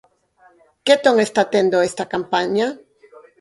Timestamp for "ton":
1.03-1.15